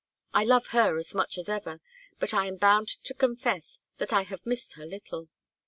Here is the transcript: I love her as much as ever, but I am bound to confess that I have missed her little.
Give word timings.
I 0.33 0.43
love 0.45 0.65
her 0.73 0.97
as 0.97 1.13
much 1.13 1.37
as 1.37 1.47
ever, 1.47 1.79
but 2.17 2.33
I 2.33 2.47
am 2.47 2.57
bound 2.57 2.87
to 3.03 3.13
confess 3.13 3.79
that 3.99 4.11
I 4.11 4.23
have 4.23 4.47
missed 4.47 4.73
her 4.73 4.85
little. 4.87 5.27